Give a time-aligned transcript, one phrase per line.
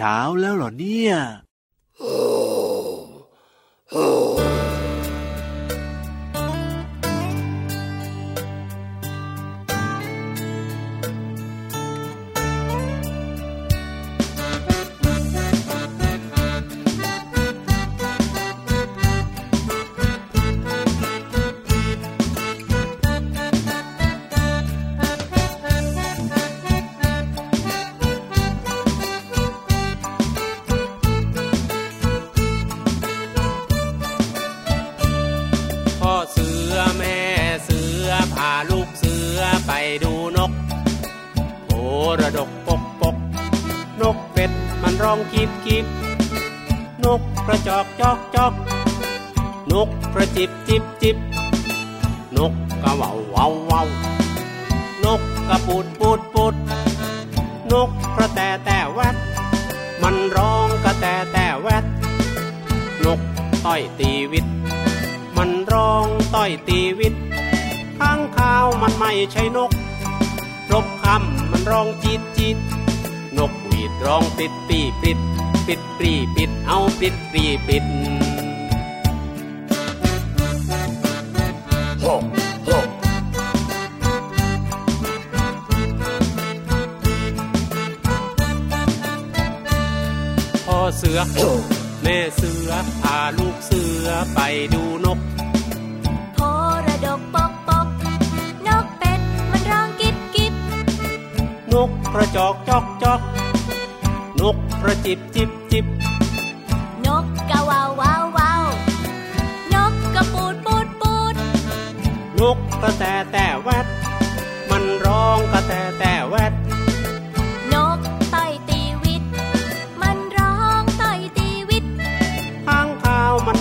[0.00, 1.14] เช้าแล้วเหรอเนี่ย
[44.02, 44.50] นกเป็ด
[44.82, 45.86] มันร้องขีบขีบ
[47.04, 48.52] นกกระจอกจอกจอก
[49.72, 51.16] นกกระจิบจิบจิบ
[52.36, 53.86] นกกะว่าววาววาว
[55.04, 56.54] นกกระปูดปูดปูด
[57.72, 59.16] นกกระแตแต่แวด
[60.02, 61.84] มันร้องกระแตแต่แวด
[63.04, 63.20] นก
[63.64, 64.46] ต้อยตีวิต
[65.36, 67.14] มันร้องต้อยตีวิต
[67.98, 69.70] ข้างข้าวมันไม่ใช่นก
[70.72, 72.58] รบคำมันร้องจีดจีด
[73.98, 75.18] ดรองปิดปีปิด
[75.66, 77.84] ปิดปีปิดเอาปิดปีปิด
[82.04, 82.22] หก
[82.68, 82.88] หก
[90.66, 91.18] พ่อเสือ
[92.02, 92.70] แม่เสือ
[93.02, 94.40] พาลูกเสือไป
[94.74, 95.18] ดูนก
[96.36, 96.52] พอ
[96.86, 97.86] ระดกปกปก
[98.66, 100.54] นกเป็ดมันร้องกิบกิบ
[101.72, 103.20] นกกระจอกจอกจอก
[104.80, 105.86] กกระจิบจิบจิบ
[107.06, 108.64] นกกะวาววาววาว
[109.74, 111.34] นกกระปูดปูดปูด
[112.40, 113.86] นกกระแตแต่แวด
[114.70, 116.52] มันร้องกระแตแต่แวด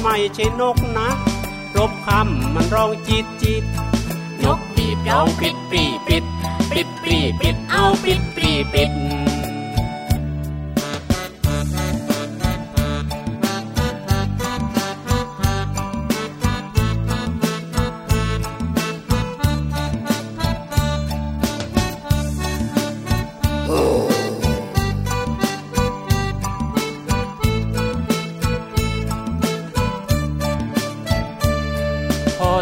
[0.04, 1.10] ไม่ใช่นกนะ
[1.78, 3.64] รบคำมันร้องจีดจีด
[4.44, 6.24] นกปีบร้องปิดปีปิด
[6.72, 8.92] ปิดปีปิดเอาปิดปีปิด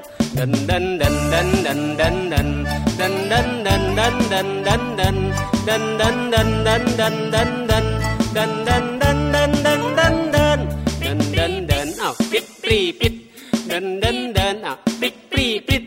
[13.70, 15.84] เดินเดินเดินอ้าปิดปีปิด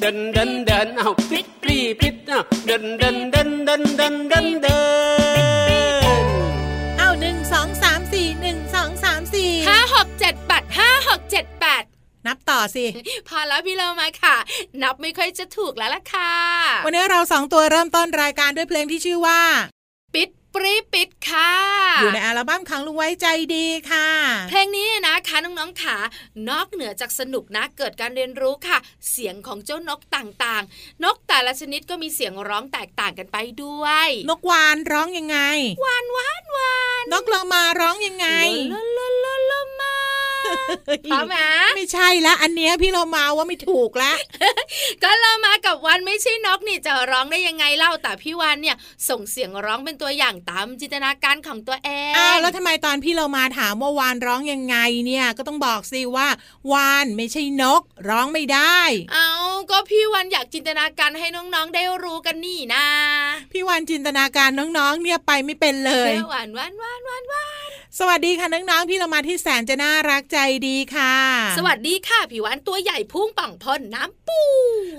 [0.00, 4.78] เดินเดินเดินอ้าปิดปีปิดอ้าวเดินเดินเดินเดินเดินเดินเดิ
[6.20, 6.24] น
[6.98, 11.82] เอ้าหนึ่งสองสามสี่หนึ่งสองสามสี่ห้าหกเจ็ดแปดห้าหกเจ็ดแปด
[12.26, 12.84] นับต่อสิ
[13.28, 14.36] พอแล้วพี่เรามาค่ะ
[14.82, 16.32] นับไม่ค่อยจะถูกแล้วล่ะค่ะ
[16.84, 19.40] วันนี้เราสองตัวเริ่มต้นรายการด้วยเพลงที่ชื่อว่า
[20.54, 21.52] ปิดปรีปิดค่ะ
[22.00, 24.08] อยู่ในอัลบั้มขังลุงไว้ใจดีค่ะ
[24.48, 25.96] เพลงนี้นะคะน้องๆค่ะ
[26.48, 28.78] นอกเหนือจากสนุกนะเกิดการเรียนรู้ค่ะ
[29.10, 35.38] เสียงของเจ้านกต่างๆ นกแต่ละชนิดก็มีเสียงร้องแตกต่างกันไปด้วย นกวานร้องยังไง
[35.84, 38.28] วานวานวาน นกลงมาร้องยังไง
[38.72, 40.23] ลลลลมา
[41.10, 41.36] พร้อมไหม
[41.76, 44.12] ไม่ใช่ละอันเนี้ยพี่เรามาว่าไม่ถูกละ
[45.02, 48.76] ก็เรามากับวันไม่ใช่นกนี่จะร้องได้ยังไงเล่าแต่พี่วันเนี่ย
[49.08, 54.76] ส่งเสียงร้องเป็นตัวอย่างตามจินตนาการของตัวเองอ้าวแล้วทำไมตอนพี่เรามาถามว่าวานร้องยังไง
[55.06, 56.28] เนี่ยก็ต้องบอกสิว่า
[56.72, 58.78] วานไม่ใช่นก ร้องไม่ได้
[59.12, 59.30] เอา
[59.70, 62.84] ก็พี่วันอยากจินตนาการให้น้องๆได้รู้กันนี่นะ
[63.52, 67.70] พี่วานจินตนาการน้องๆเนี่ยไปไม่เป็นเลยหวานหวานหวานหวานหวาน
[68.00, 70.38] สวัสดีค่ะน้องๆพี่เรามาที่แสนจะน่ารักใจ
[70.68, 71.14] ดีค่ะ
[71.58, 74.40] สวัสดีค่ะพี่วันตัวใหญ่พุ่งป่องพ่นน้ำปู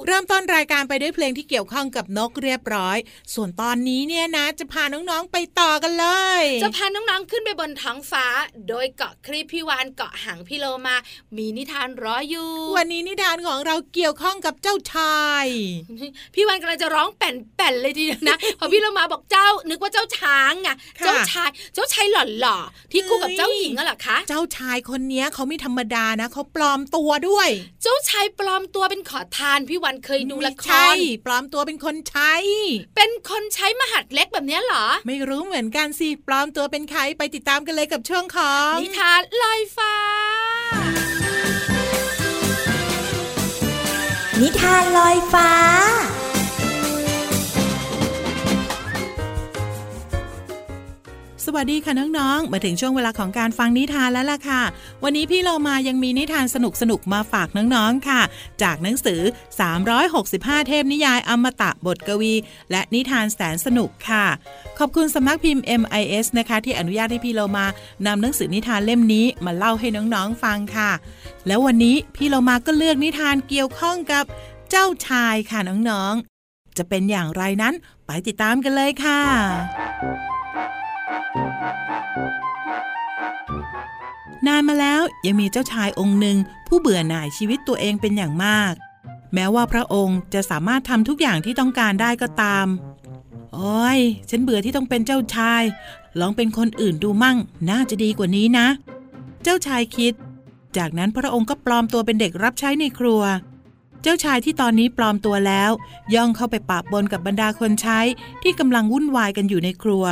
[0.05, 2.97] เริ่มต้นรายการไปด้วยเพลงที่เกี่ยวข้องกับนกเรียบร้อย
[3.33, 6.07] ส่วนตอนนี้เนี่ยนะ จะพาน้องๆไปต่อกันเล
[6.41, 8.25] ย จะพาน้องๆขึ้นไปบนท้องฟ้า
[8.69, 10.95] โดยเกาะคลีปพี่วานเกาะหางพี่โลมา
[11.37, 15.45] มีนิทานรออยู่ วันนี้นิทานของเราเกี่ยวข้องกับเจ้าชาย
[16.35, 20.69] พี่วันกำลังจะร้องแป่นๆเลยทีเดียวนะพอพี่โลมาบอกเจ้านึกว่าเจ้าช้างไง
[20.99, 27.49] ค่ะเจ้าชายเจ้าชายหล่อๆที่คู่กับเจ้าหญิงอะเหรอคะ เจ้าชายคนเนี้ยเขาไม่ธรรมดานะเขาปลอมตัวด้วย
[27.83, 32.33] เจ้าชายปลอมตัวเป็นขอทานพี่วันเคยดูละคไม่ใช่รปลอมตัวเป็นคนใช้
[32.95, 39.93] เป็นคนใช้มหัดเล็กแบบเนี้ยเหรอ ไม่รู้เหมือนกันสิปลอมตัวเป็นใครไปติดตามกันเลยกับช่วงของนิทานลอยฟ้า
[44.41, 45.49] นิทานลอยฟ้า
[51.55, 54.61] วัสดีค่ะน้องๆ มาถึงช่วงเวลาของการฟังนิทานแล้วล่ะค่ะ
[55.03, 56.57] วันนี้พี่เรามายังมีนิทานส
[56.89, 58.21] นุกๆมาฝากน้องๆค่ะ
[58.63, 59.21] จากหนังสือ
[59.95, 62.33] 365 เทพนิยายอมตะบทกวี
[62.71, 64.25] และนิทานแสนสนุกค่ะ
[64.77, 67.65] ขอบคุณสำนักพิมพ์ MIS นะคะ ที่อนุญาตให้พี่เรามา
[68.05, 70.91] นำหนังสือนิทานเล่มนี้มาเล่าให้น้องๆฟังค่ะ
[71.47, 74.23] แล้ววันนี้พี่เรามาก็เลือกนิทานเกี่ยวข้องกับ
[74.69, 75.59] เจ้าชายค่ะ
[75.89, 77.73] น้องๆจะเป็นอย่างไรนั้น
[78.05, 79.21] ไปติดตามกันเลยค่ะ
[84.47, 86.37] นานมาแล้วยังมีเจ้าชายองค์หนึ่ง
[86.67, 88.73] ผู้เบื่อหน่ายชีวิตตัวเองเป็นอย่างมาก
[89.33, 92.67] แม้ว่าพระองค์จะสามารถทำทุกอย่างที่ต้องการได้ก็ตาม
[93.53, 93.99] โอ้ย
[94.29, 95.63] ฉันเบื่อที่ต้องเป็นเจ้าชาย
[96.19, 97.37] ลองเป็นคนอื่นดูมั่ง
[97.69, 98.67] น่าจะดีกว่านี้นะ
[99.43, 100.13] เจ้าชายคิด
[100.77, 103.21] จากนั้นพระองค์ก็ปลอมตัวเป็นเด็กรับใช้ในครัว
[104.01, 105.71] เจ้าชายที่ตอนนี้ปลอมตัวแล้ว
[106.15, 107.99] ย่องเข้าไปปะปนกับบรรดาคนใช้
[108.43, 110.05] ที่กำลังวุ่นวายกันอยู่ในครัว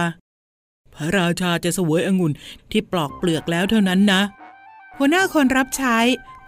[0.95, 2.33] พระราชาจะเสวยองุ่น
[2.71, 4.21] ที่ปลอกเปลือกแล้วเท่านั้นนะ
[4.97, 5.97] หัวหน้าคนรับใช้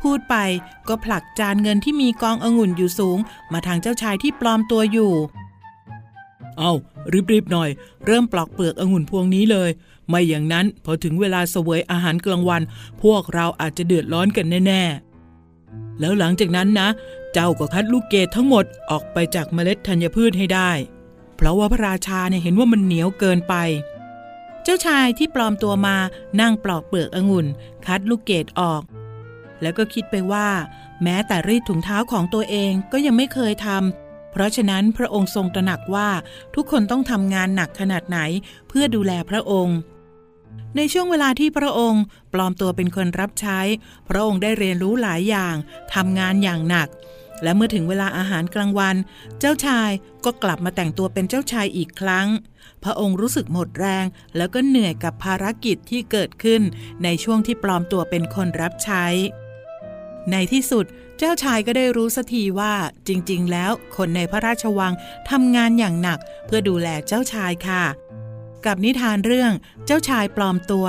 [0.01, 0.36] พูดไป
[0.88, 3.18] ก็ผลักจานเงินที่มีกององุ่นอยู่สูง
[3.53, 5.13] มาทางเจ้าชายที่ปลอมตัวอยู่
[6.57, 6.71] เอา
[7.31, 7.69] รีบๆหน่อย
[8.06, 9.69] เริ่มปลอกเปลือกองุ่นพวงนี้เลย
[10.09, 12.62] ไม่อย่างนั้นพอถึงเวลาเสวยอาหารกลางวัน
[13.03, 16.88] พวกเราอาจจะเดือดร้อนกันแน่ๆแล้วหลังจากนั้นนะ
[17.33, 20.71] เจ้าก็คัดลูกเกดทั้งหมดออกไปจากเมล็ดธัญพืชให้ได้
[21.36, 23.56] เพราะว่าพระราชาเนี่ยเห็นว่ามันเหนียวเกินไป
[24.67, 25.97] เจ้าชายที่ปลอมตัวมา
[26.41, 27.47] นั่งปลอกเปลือกองุ่น
[27.85, 28.81] คัดลูกเกดออก
[29.62, 30.47] แล้วก็คิดไปว่า
[31.03, 36.09] แม้แต่รีดถุงเท้าของตัวเองก็ยังไม่เคยทำเพราะฉะนั้นพระองค์ทรงตระหนักว่า
[36.56, 38.19] ทุกคนต้องทำงานหนักขนาดไหน
[38.67, 39.77] เพื่อดูแลพระองค์
[40.75, 42.03] ในช่วงเวลาที่พระองค์
[42.33, 43.59] ปลอมตัวเป็นคนรับใช้
[44.09, 45.56] พระองค์ได้เรียนรู้หลายอย่าง
[45.94, 46.88] ทำงานอย่างหนัก
[47.44, 48.96] และเมื่อถึงเวลาอาหารกลางวัน
[49.40, 49.90] เจ้าชาย
[50.26, 52.28] ก็กลับมาแต่งตัวเป็นเจ้าชายอีกครั้ง
[52.84, 54.06] พระองค์รู้สึกหมดแรง
[54.38, 56.62] แล้วก็เหนื่อยกับภารกิจที่เกิดขึ้น
[57.04, 59.06] ในช่วงที่ปลอมตัวเป็นคนรับใช้
[60.32, 60.86] ในที่สุด
[61.18, 62.74] เจ้าชายก็ได้รู้สักทีว่า
[63.08, 64.94] จริง ๆ แล้วคนในพระราชวัง
[65.30, 67.84] ทำงานอย่างหนัก เพื่อดูแลเจ้าชายค่ะ
[68.65, 69.51] กับนิทานเรื่อง
[69.86, 70.88] เจ้าชายปลอมตัว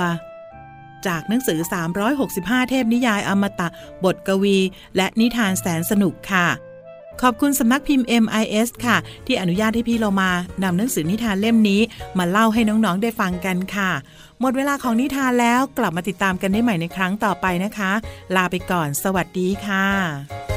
[1.07, 1.59] จากหนังสือ
[2.15, 3.67] 365 เทพนิยายอมตะ
[4.03, 4.57] บทกวี
[4.95, 6.47] และนิทานแสนสนุกค่ะ
[7.21, 10.31] ขอบคุณสำนักพิมพ์ MIS ค่ะ ที่อนุญาตให้พี่เรามา
[10.63, 11.81] นำหนังสือนิทานเล่มนี้
[12.17, 13.91] มาเล่าให้น้องๆได้ฟังกันค่ะ
[14.41, 17.91] หมดเวลาของนิทานแล้วกลับมาติดตามกันได้ใหม่ในครั้งต่อไปนะคะ
[18.35, 20.56] ลาไปก่อน สวัสดีค่ะ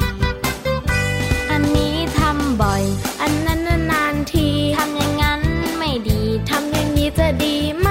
[2.61, 2.83] บ่อย
[3.21, 3.59] อันนั้น
[3.91, 5.41] นานๆทีทำอย่างนั้น
[5.77, 7.89] ไม่ดีทำอย่างนี้จะดีไหม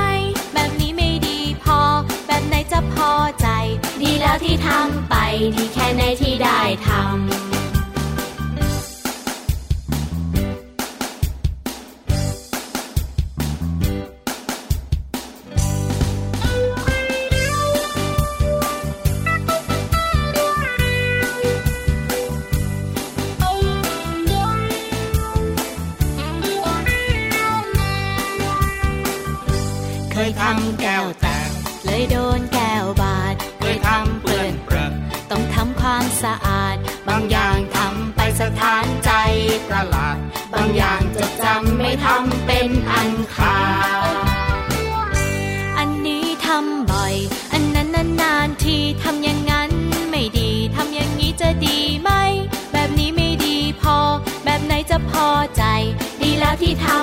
[0.55, 1.81] แบบนี้ไม่ดีพอ
[2.27, 3.11] แบบไหนจะพอ
[3.41, 3.49] ใจ
[4.03, 5.15] ดีแล้วที่ทำไป
[5.57, 7.30] ดีแค่ไหนที่ได้ทำ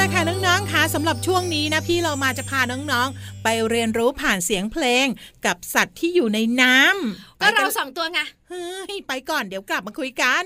[0.00, 5.06] ละค่ะน้องๆคะสำหรับช่วงนี้นะพี่เรามาจะพาน้องๆ ไปเรียนรู้ผ่านเสียงเพลง
[5.46, 10.42] กับสัตว์ที่อยู่ในน้ำก็เราไปนสองตัวไงเฮ้ยไปก่อนเดี๋ยวกลับมาคุยกัน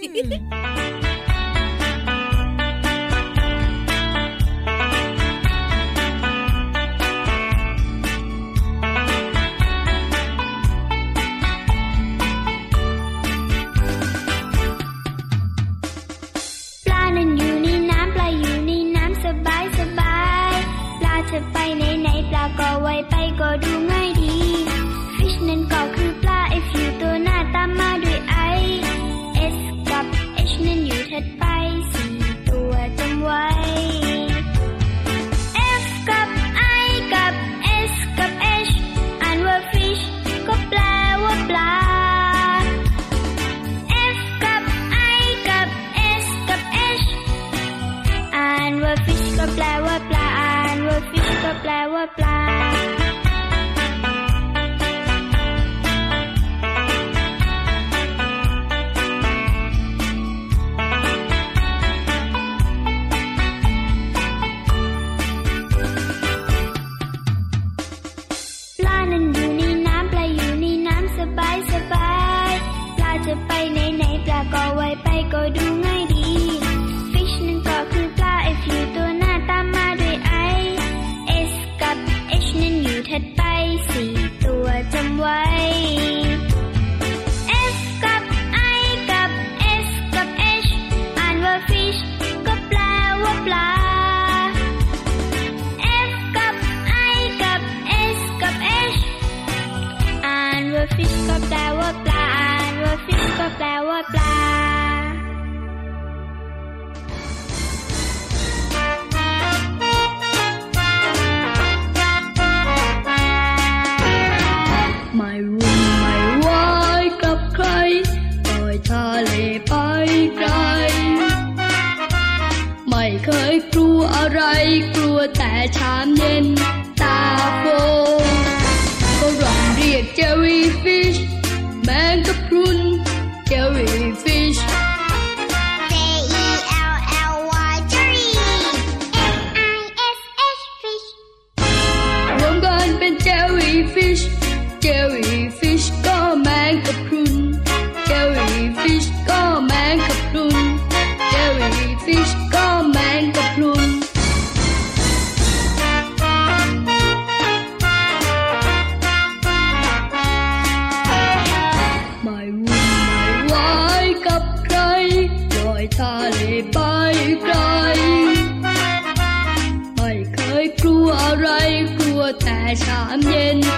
[172.72, 173.71] lại xả miên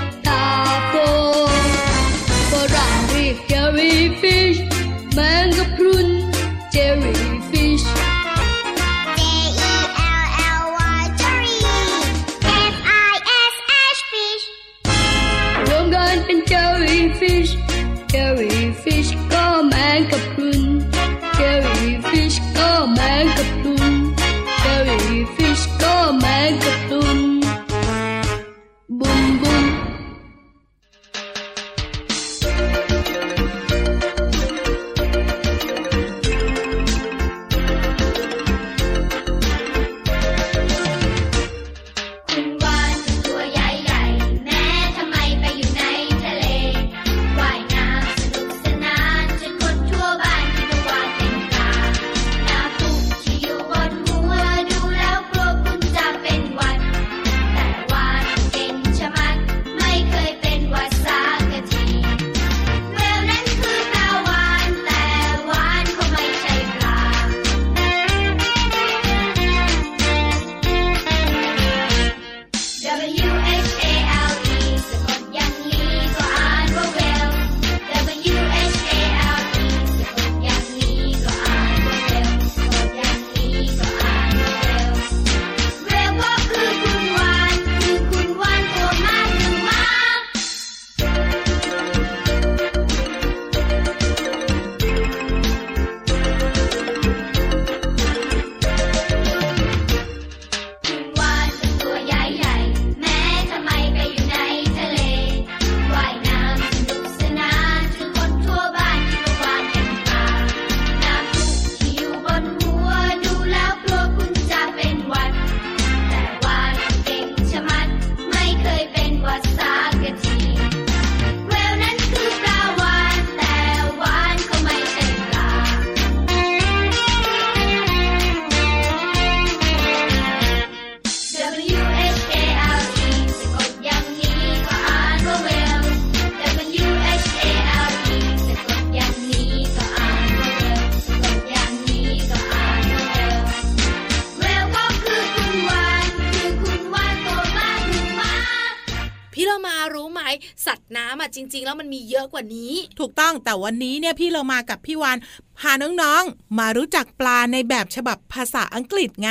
[150.15, 150.23] ไหม
[150.67, 155.19] สัตว์น้ำอะจริง ๆ แล้วมันมีเยอะกว่านี้ ถูกต้องแต่วันนี้เนี่ยพี่เรามากับพี่วาน
[155.61, 159.31] พาน้องๆ มารู้จักปลาในแบบฉบับภาษาอังกฤษไง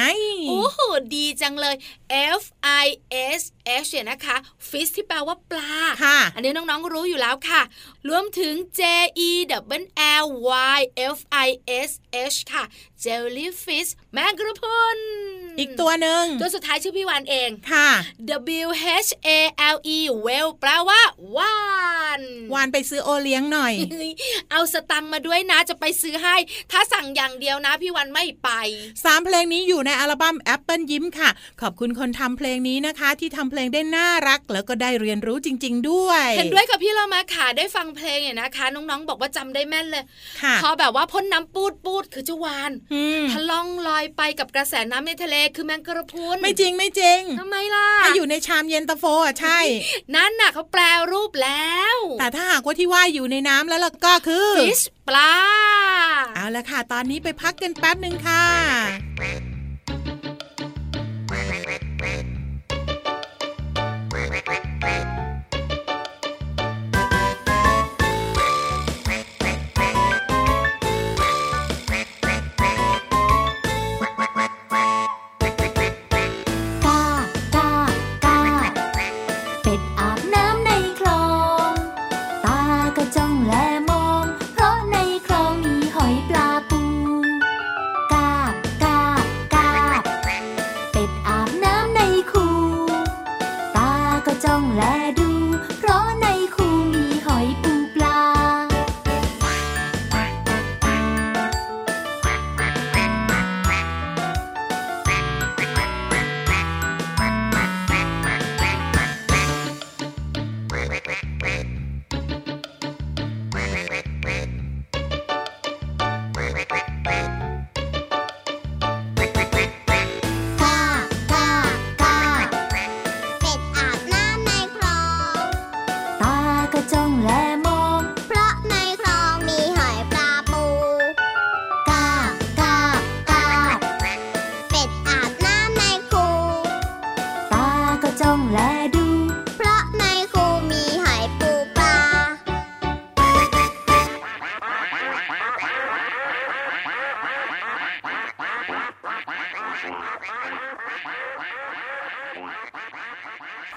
[0.49, 0.79] โอ้โห
[1.15, 1.75] ดีจังเลย
[2.41, 2.43] F
[2.83, 2.87] I
[3.39, 3.41] S
[3.83, 4.35] H เนี่ยนะคะ
[4.69, 7.61] fish ที่แปลว่าปลา ค่ะ อันนี้น้องๆ รู้อยู่แล้วค่ะ
[8.09, 8.81] รวมถึง J
[9.27, 9.29] E
[9.79, 9.83] W
[10.23, 10.25] L
[10.77, 10.79] Y
[11.15, 11.17] F
[11.47, 11.49] I
[11.89, 11.91] S
[12.33, 12.63] H ค่ะ
[13.03, 14.99] jellyfish แมงกระพรุน
[15.59, 17.89] อีกตัวหนึ่งตัวสุดท้ายชื่อพี่วานเองค่ะ
[18.63, 18.67] W
[19.05, 19.29] H A
[19.75, 21.01] L E whale แปลว่า
[21.37, 21.57] วา
[22.19, 22.21] น
[22.53, 23.73] วานไปซื้อโอเลี้ยงหน่อย
[24.51, 26.35] เอาสตังค์มาด้วยนะจะไปซื้อให้
[26.71, 28.49] ถ้าสั่งอย่างเดียวนะ พี่วันไม่ไป
[29.03, 31.29] สามเพลงนี้อยู่ในอัลบั้มแอปเปิลยิ้มค่ะ
[31.61, 40.03] ขอบคุณคนทำเพลงนี้นะคะ ที่ทำเพลงได้น่ารัก แล้วก็ได้เรียนรู้จริง ๆ ด้วยเห็นด้วยกับพี่เรามาค่ะได้ฟังเพลงเนี่ยนะคะ น้องๆ บอกว่าจำได้แม่นเลย
[40.41, 49.59] ค่ะพอแบบว่าพ่นน้ำปูดปูดคือเจ้าวานอืมถ้าล่องลอยไปกับกระแสน้ำในทะเลคือแมงกระพรุนไม่จริงไม่จริงทำไมล่ะถ้าอยู่ในชามเย็นตาโฟอะใช่
[50.15, 55.33] นั่นน่ะเขาแปลรูปแล้ว แต่ถ้าหากว่าที่ว่ายอยู่ในน้ำแล้วล่ะก็คือ fish ปลา
[56.35, 58.43] เอาละค่ะ ตอนนี้ไปพักกันแป๊บหนึ่งค่ะ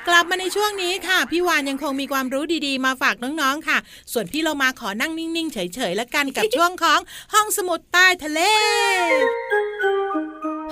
[0.09, 3.79] กลับมาในช่วงนี้ค่ะ พี่วานยังคงมีความรู้ดีๆ มาฝากน้องๆค่ะ
[4.12, 7.01] ส่วนพี่เรามาขอนั่งนิ่งๆ เฉยๆแล้วกันกับช่วงของ
[7.35, 8.40] ห้องสมุดใต้ทะเล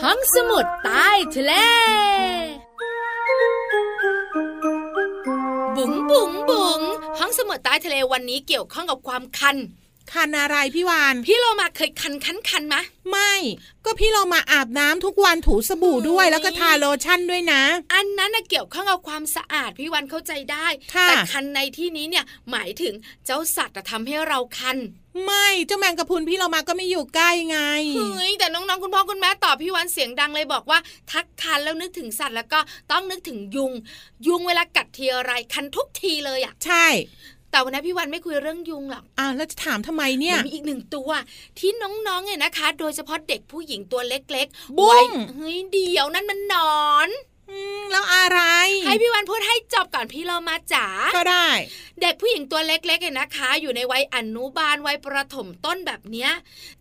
[0.03, 1.53] ห้องสมุดใต้ทะเล
[5.77, 6.81] บุ๋งบุ๋งบุ๋ง
[7.19, 9.57] ห้องสมุดใต้ทะเลวันนี้เกี่ยวข้องกับความคัน
[10.13, 12.77] คันอะไรพี่วาน พี่โลมาเคยคันคันคันไหม
[13.11, 13.35] ไม่
[13.85, 17.63] ก็พี่เรามาอาบน้ำทุกวันถูสบู่ด้วยเฮ้ยแล้วก็ทาโลชั่นด้วยนะ
[17.95, 22.95] อันนั้นนะเกี่ยวข้องกับความสะอาดพี่วันเข้าใจได้ค่ะแต่คันในที่นี้เนี่ยหมายถึง
[23.27, 24.77] เจ้าสัตว์อะทำให้เราคัน
[25.25, 27.59] ไม่เจ้าแมงกะพรุนพี่เรามาก็ไม่อยู่ใกล้ไง
[27.97, 30.79] เฮ้ยแต่น้องๆคุณพ่อคุณแม่ตอบพี่วันเสียงดังเลยบอกว่า
[31.13, 32.61] ทักคันแล้วนึกถึงสัตว์แล้วก็
[32.93, 33.73] ต้องนึกถึงยุง
[34.27, 36.87] ยุงเวลากัดทีอะไรคันทุกทีเลยอะใช่
[37.55, 41.11] แต่วันนี้พี่วันไม่คุยเรื่องยุงหรอกอ้าวแล้วจะถามทำไมเนี่ยมันมีอีกหนึ่งตัว
[41.59, 47.09] ที่น้องๆเนี่ยนะคะ โดยเฉพาะเด็กผู้หญิงตัวเล็กๆบุ้งวัยเฮ้ยเดี๋ยวนั่นมันหนอน
[47.51, 48.41] อืมแล้วอะไร
[48.87, 50.87] ให้พี่วันพูดให้จบก่อนพี่เรามาจ๋า
[51.17, 51.49] ก็ได้
[52.03, 56.31] เด็กผู้หญิงตัวเล็กๆเนี่ยนะคะ อยู่ในวัยอนุบาลวัยประถมต้นแบบเนี้ย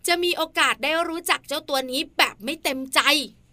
[0.06, 3.00] จะมีโอกาสได้รู้จักเจ้าตัวนี้แบบไม่เต็มใจ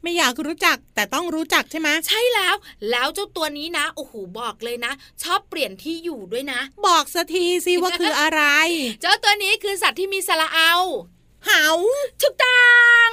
[0.03, 2.55] ไม่อยากรู้จักแต่ต้องรู้จักใช่ไหมใช่แล้ว
[2.91, 8.43] แล้วเจ้าตัวนี้นะโอ้โหบอกเลยนะ ชอบเปลี่ยนที่อยู่ด้วยนะ บอกสักทีสิว่าคืออะไร
[9.01, 10.73] เจ้าตัวนี้คือสัตว์ที่มีสระเอา
[11.45, 11.65] เหา
[12.21, 12.61] ถูกต้อ
[13.09, 13.11] ง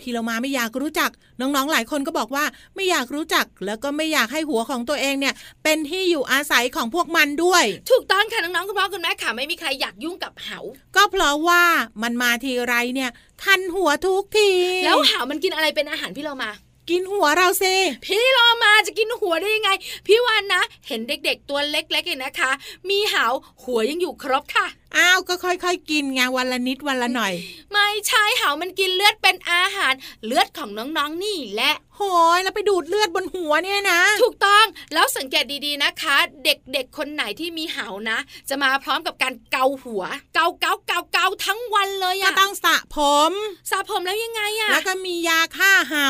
[0.00, 10.58] พี่เรามาไม่อยากรู้จัก น้องๆ หลายคนก็บอกว่าไม่อยากรู้จักแล้วก็ไม่อยากให้หัวของตัวเองเนี่ย เป็นที่อยู่อาศัยของพวกมันด้วย ถูกต้องค่ะน้องๆคุณพ่อคุณแม่ค่ะไม่มีใครอยากยุ่งกับเหา
[10.96, 11.62] ก็เพราะว่า
[12.02, 13.10] มันมาทีไรเนี่ย
[13.44, 14.50] คันหัวทุกที
[14.84, 16.50] แล้วเหามันกินอะไรเป็นอาหารพี่เรามา
[16.90, 17.74] กินหัวเราซิ
[18.06, 19.70] พี่เรามาจะกินหัวได้ยังไง
[20.06, 22.50] พี่วันนะ เห็นเด็กๆตัวเล็กๆเลยนะคะ
[22.90, 23.24] มีเหา
[23.64, 27.32] หัวยังอยู่ครบค่ะ อ้าวก็ค่อยๆ กินไงวันละนิดวันละหน่อย
[27.72, 32.02] ไม่ใช่เหามันกินเลือดเป็นอาหารเลือดของน้องๆนี่แหละโห
[32.36, 42.98] ยแล้วไปดูดเลือดบนหัวเนี่ยนะ ถูกต้องแล้วสังเกตดีๆนะคะ เด็กๆคนไหนที่มีเหานะ จะมาพร้อมกับการเกาหัว เกาเกาเกาเกาทั้งวันเลยก็อะต้องสระผ
[43.30, 43.32] ม
[43.70, 46.08] สระผมแล้วยังไงอะแล้วก็มียาฆ่าเหา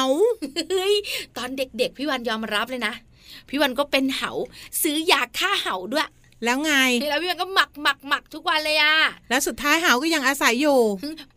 [0.71, 0.95] เฮ้ย
[1.37, 2.95] ตอนเด็กๆพี่วันยอมรับเลยนะ
[3.49, 4.31] พี่วันก็เป็นเหา
[4.83, 6.09] ซื้อยาฆ่าเหาด้วย
[6.45, 6.75] แล้วไง
[7.11, 8.97] แล้วพี่วันก็หมักหมักหมักทุกวันเลยอะ
[9.31, 10.81] แล้วสุดท้ายเหาก็ยังอาศัยอยู่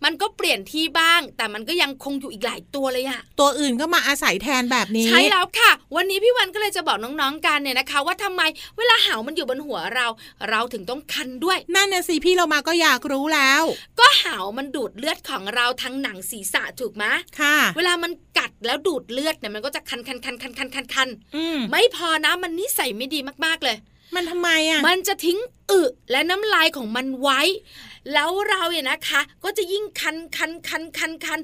[0.03, 8.41] มันก็เปลี่ยนที่บ้าง แต่มันก็ยังคงอยู่อีกหลายตัวเลยอะตัวอื่นก็มาอาศัยแทนแบบนี้ ใช่แล้วค่ะ วันนี้พี่วันก็เลยจะบอกน้องๆกันเนี่ยนะคะ ว่าทำไม
[8.77, 10.07] เวลาเหามันอยู่บนหัวเรา
[10.49, 13.63] เราถึงต้องคันด้วย นั่นน่ะสิพี่เรามาก็อยากรู้แล้ว
[13.99, 17.03] ก็เหามันดูดเลือดของเราทั้งหนังศีรษะถูกไหม
[17.39, 23.77] ค่ะ เวลามันกัดแล้วดูดเลือดเนี่ยมันก็จะคันคันคันคันคันคันคันอืมไม่พอนะมันนิสัยไม่ดีมากๆเลย
[24.15, 25.37] มันทำไมอะ มันจะทิ้ง
[25.71, 27.41] อึและน้ำลายของมันไว้
[28.13, 31.39] แล้วเราเนี่ยนะคะ ก็จะยิ่งคันคันคันคันคัน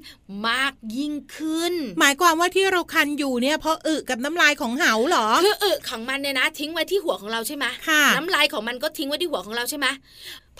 [0.47, 9.87] มากยิ่งขึ้น หมายความว่าที่เราคันอยู่เนี่ยเพราะอึกับน้ำลายของเหาเหรอ คืออึของมันเนี่ยนะ ทิ้งไว้ที่หัวของเราใช่ไหมค่ะน้ำลายของมันก็ทิ้งไว้ที่หัวของเราใช่ไหม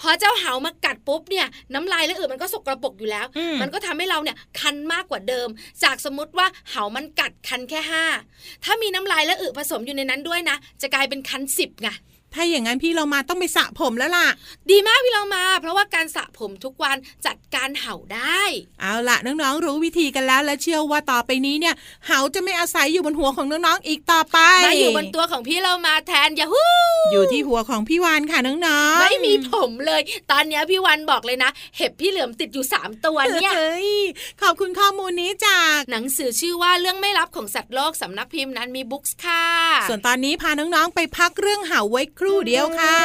[0.00, 5.48] พอเจ้าเหามากัดปุ๊บเนี่ยน้ำลายและอึมันก็สกรปรกอยู่แล้วอืมมันก็ทำให้เราเนี่ยคันมากกว่าเดิม
[5.84, 8.04] จากสมมติว่าเหามันกัดคันแค่ห้า
[8.64, 11.88] ถ้ามีน้ำลายและอึผสมอยู่ในนั้นด้วยนะ จะกลายเป็นคันสิบไง
[12.34, 14.26] ถ้าอย่างนั้นพี่เรามาต้องไปสระผมแล้วล่ะ
[14.70, 18.42] ดีมากพี่เรามา เพราะว่าการสระผมทุกวันจัดการเห่าได้
[18.80, 21.74] เอาล่ะน้องๆรู้วิธีกันแล้วและเชื่อว่าต่อไปนี้เนี่ย
[22.06, 26.68] เหาจะไม่อาศัยอยู่บนหัวของน้องๆอีกต่อไปมาอยู่บนตัวของพี่เรามาแทนอย่าฮู้
[27.12, 33.90] อยู่ที่หัวของพี่วานค่ะน้องๆไม่มีผมเลย ตอนเนี้ยพี่วันบอกเลยนะ เห็บพี่เหลือมติดอยู่สามตัวเนี่ยเฮ้ย
[34.42, 39.44] ขอบคุณข้อมูลนี้จากหนังสือชื่อว่าเรื่องไม่ลับของสัตว์โลกสำนักพิมพ์นั้นมีบุ๊กส์ค่ะ
[39.88, 42.98] ส่วนตอนนี้พาน้องๆไปพักเรื่องเหาไว้ครู่เดียวค่ะ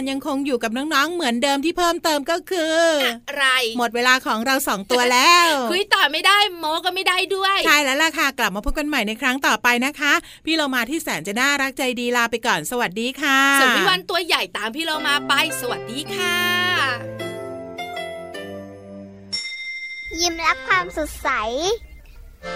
[0.00, 2.78] านยังคงอยู่กับน้องๆเหมือนเดิมที่เพิ่มเติมก็คือ
[3.28, 3.46] อะไร
[3.78, 10.12] หมดเวลาของเราสองตัวแล้ว คุยต่อไม่ได้โมก็ไม่ได้ด้วย ใช่แล้วล่ะค่ะ กลับมาพบกันใหม่ในครั้งต่อไปนะคะ
[10.44, 16.36] พี่เรามาที่แสนจะน่ารักใจดีลาไปก่อนสวัสดีค่ะส่วนพี่วันตัวใหญ่ตามพี่เรามาไปสวัสดีค่ะ
[20.20, 21.28] ยิ้มรับความสดใส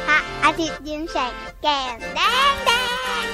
[0.07, 2.21] พระอาทิตย์ยิ้มแฉกแก้มแด
[2.53, 2.71] งแด
[3.25, 3.34] ง